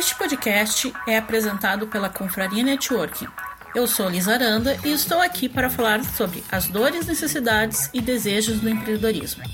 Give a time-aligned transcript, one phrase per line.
[0.00, 3.26] Este podcast é apresentado pela Confraria Networking.
[3.74, 8.60] Eu sou Liz Aranda e estou aqui para falar sobre as dores, necessidades e desejos
[8.60, 9.44] do empreendedorismo.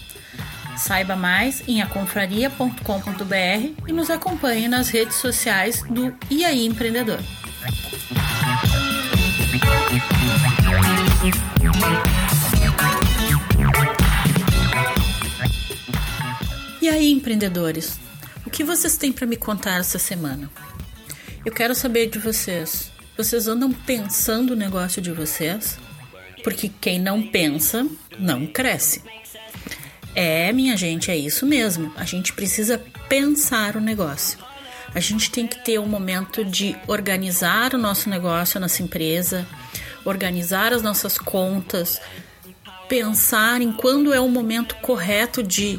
[0.76, 7.18] Saiba mais em aconfraria.com.br e nos acompanhe nas redes sociais do IAI Empreendedor.
[16.80, 18.05] E aí, empreendedores?
[18.56, 20.50] Que vocês têm para me contar essa semana?
[21.44, 22.90] Eu quero saber de vocês.
[23.14, 25.78] Vocês andam pensando o negócio de vocês?
[26.42, 27.86] Porque quem não pensa,
[28.18, 29.02] não cresce.
[30.14, 31.92] É, minha gente, é isso mesmo.
[31.96, 34.38] A gente precisa pensar o negócio.
[34.94, 39.46] A gente tem que ter um momento de organizar o nosso negócio, a nossa empresa,
[40.02, 42.00] organizar as nossas contas,
[42.88, 45.78] pensar em quando é o momento correto de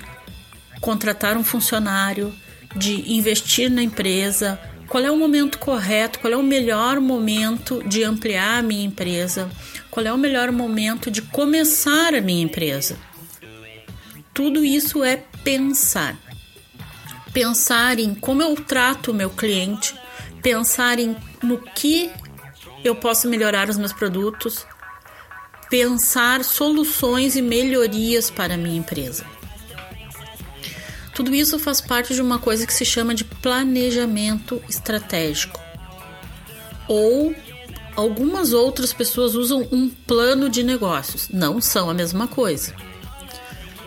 [0.79, 2.31] contratar um funcionário,
[2.77, 8.03] de investir na empresa, qual é o momento correto, qual é o melhor momento de
[8.03, 9.49] ampliar a minha empresa,
[9.91, 12.97] qual é o melhor momento de começar a minha empresa.
[14.33, 16.15] Tudo isso é pensar.
[17.33, 19.95] Pensar em como eu trato o meu cliente,
[20.41, 22.11] pensar em no que
[22.83, 24.65] eu posso melhorar os meus produtos,
[25.69, 29.25] pensar soluções e melhorias para a minha empresa.
[31.17, 35.59] Tudo isso faz parte de uma coisa que se chama de planejamento estratégico.
[36.87, 37.35] Ou
[37.95, 41.27] algumas outras pessoas usam um plano de negócios.
[41.29, 42.71] Não são a mesma coisa.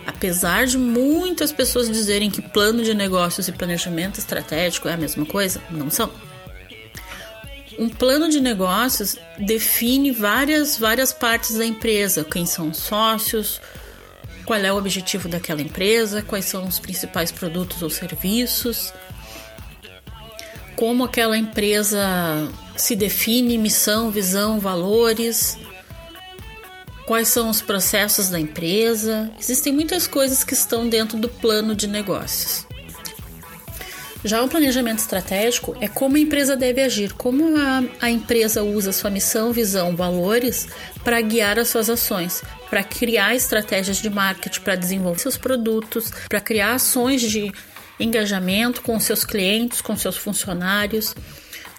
[0.05, 5.25] Apesar de muitas pessoas dizerem que plano de negócios e planejamento estratégico é a mesma
[5.25, 6.11] coisa, não são.
[7.79, 13.61] Um plano de negócios define várias, várias partes da empresa, quem são os sócios,
[14.45, 18.93] qual é o objetivo daquela empresa, quais são os principais produtos ou serviços,
[20.75, 25.57] como aquela empresa se define, missão, visão, valores,
[27.05, 29.29] quais são os processos da empresa.
[29.39, 32.65] Existem muitas coisas que estão dentro do plano de negócios.
[34.23, 38.91] Já o planejamento estratégico é como a empresa deve agir, como a, a empresa usa
[38.91, 40.67] sua missão, visão, valores
[41.03, 46.39] para guiar as suas ações, para criar estratégias de marketing, para desenvolver seus produtos, para
[46.39, 47.51] criar ações de
[47.99, 51.15] engajamento com seus clientes, com seus funcionários.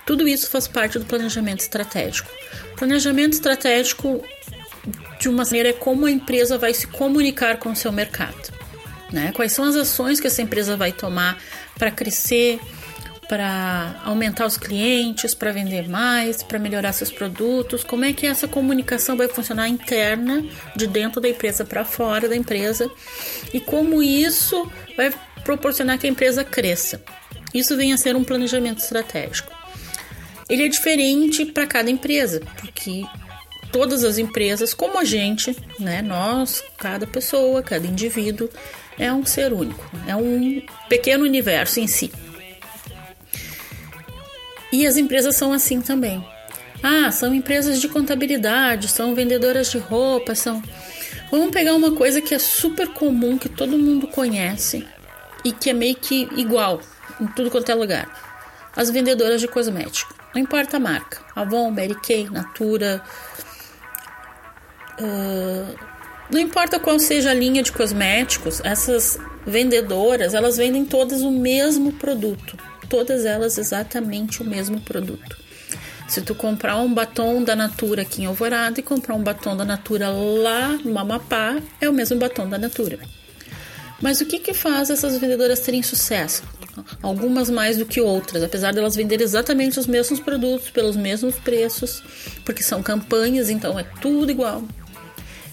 [0.04, 2.28] Tudo isso faz parte do planejamento estratégico.
[2.76, 4.20] Planejamento estratégico,
[5.20, 8.61] de uma maneira, é como a empresa vai se comunicar com o seu mercado.
[9.12, 9.30] Né?
[9.34, 11.38] Quais são as ações que essa empresa vai tomar
[11.78, 12.58] para crescer,
[13.28, 17.84] para aumentar os clientes, para vender mais, para melhorar seus produtos?
[17.84, 20.44] Como é que essa comunicação vai funcionar interna,
[20.76, 22.90] de dentro da empresa para fora da empresa?
[23.52, 25.12] E como isso vai
[25.44, 27.02] proporcionar que a empresa cresça?
[27.54, 29.52] Isso vem a ser um planejamento estratégico.
[30.48, 33.04] Ele é diferente para cada empresa, porque
[33.72, 38.48] todas as empresas, como a gente, né, nós, cada pessoa, cada indivíduo,
[38.98, 42.12] é um ser único, é um pequeno universo em si.
[44.70, 46.24] E as empresas são assim também.
[46.82, 50.62] Ah, são empresas de contabilidade, são vendedoras de roupa, são.
[51.30, 54.86] Vamos pegar uma coisa que é super comum, que todo mundo conhece
[55.44, 56.80] e que é meio que igual
[57.20, 58.08] em tudo quanto é lugar.
[58.74, 60.16] As vendedoras de cosméticos.
[60.34, 61.20] Não importa a marca.
[61.36, 63.02] Avon, Mary Kay, Natura.
[65.00, 65.92] Uh,
[66.30, 71.92] não importa qual seja a linha de cosméticos, essas vendedoras, elas vendem todas o mesmo
[71.92, 72.56] produto.
[72.88, 75.36] Todas elas exatamente o mesmo produto.
[76.08, 79.64] Se tu comprar um batom da Natura aqui em Alvorada e comprar um batom da
[79.64, 82.98] Natura lá no Amapá, é o mesmo batom da Natura.
[84.00, 86.42] Mas o que que faz essas vendedoras terem sucesso?
[87.02, 91.34] Algumas mais do que outras, apesar de elas venderem exatamente os mesmos produtos pelos mesmos
[91.36, 92.02] preços,
[92.44, 94.62] porque são campanhas, então é tudo igual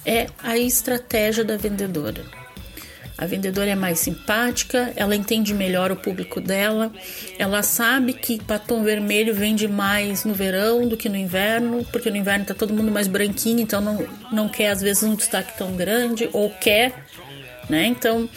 [0.06, 2.24] é a estratégia da vendedora.
[3.20, 6.90] A vendedora é mais simpática, ela entende melhor o público dela,
[7.38, 12.16] ela sabe que batom vermelho vende mais no verão do que no inverno, porque no
[12.16, 15.76] inverno tá todo mundo mais branquinho, então não, não quer às vezes um destaque tão
[15.76, 16.94] grande, ou quer,
[17.70, 17.88] né?
[17.88, 18.30] Então,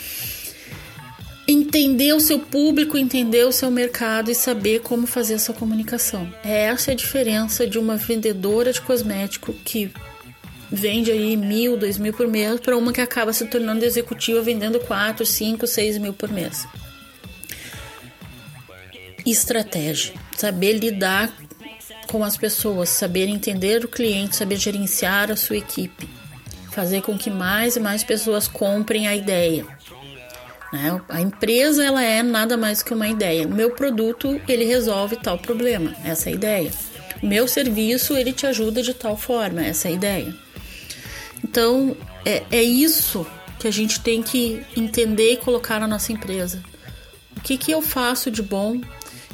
[1.47, 6.29] entender o seu público, entender o seu mercado e saber como fazer essa comunicação.
[6.45, 9.93] É essa a diferença de uma vendedora de cosmético que
[10.73, 14.81] vende aí mil, dois mil por mês para uma que acaba se tornando executiva vendendo
[14.81, 16.67] quatro, cinco, seis mil por mês.
[19.25, 21.31] Estratégia, saber lidar
[22.09, 26.09] com as pessoas, saber entender o cliente, saber gerenciar a sua equipe,
[26.73, 29.65] fazer com que mais e mais pessoas comprem a ideia.
[30.73, 31.01] Né?
[31.09, 33.47] A empresa ela é nada mais que uma ideia.
[33.47, 36.71] O meu produto ele resolve tal problema, essa é a ideia.
[37.23, 40.52] O meu serviço ele te ajuda de tal forma, essa é a ideia.
[41.43, 43.27] Então é, é isso
[43.59, 46.63] que a gente tem que entender e colocar na nossa empresa.
[47.37, 48.81] O que, que eu faço de bom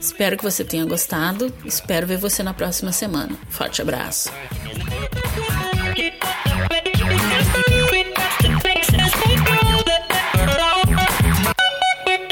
[0.00, 1.52] Espero que você tenha gostado.
[1.64, 3.36] Espero ver você na próxima semana.
[3.48, 4.30] Forte abraço.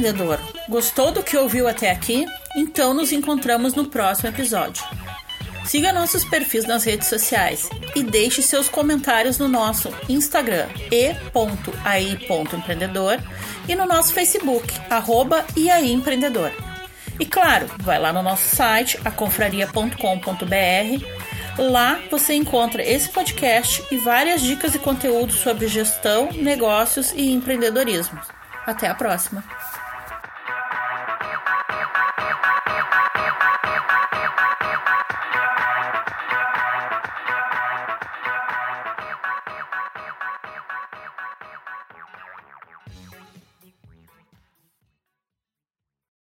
[0.00, 2.24] empreendedor, gostou do que ouviu até aqui?
[2.56, 4.82] Então nos encontramos no próximo episódio.
[5.66, 13.18] Siga nossos perfis nas redes sociais e deixe seus comentários no nosso Instagram e.ai.empreendedor
[13.68, 16.50] e no nosso Facebook, arroba Empreendedor.
[17.20, 21.04] E claro, vai lá no nosso site, aconfraria.com.br.
[21.58, 28.18] Lá você encontra esse podcast e várias dicas e conteúdos sobre gestão, negócios e empreendedorismo.
[28.66, 29.59] Até a próxima!